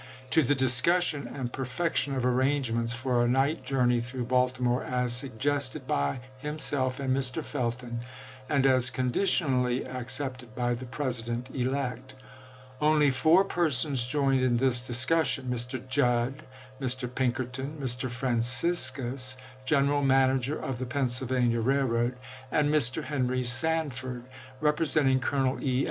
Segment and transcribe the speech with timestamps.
[0.31, 5.37] to the discussion and perfection of arrangements for a night journey through Baltimore, as sug
[5.37, 7.43] gested by himself and Mr.
[7.43, 7.99] Felton,
[8.49, 12.15] and as con ditionally accepted by the President elect.
[12.81, 15.87] Only four persons joined in this discussion— Mr.
[15.87, 16.33] Judd,
[16.81, 17.07] Mr.
[17.13, 18.09] Pinkerton, Mr.
[18.09, 22.15] Franciscus, General Manager of the Pennsylvania Railroad,
[22.51, 23.03] and Mr.
[23.03, 24.23] Henry San ford,
[24.61, 25.79] representing Colonel E.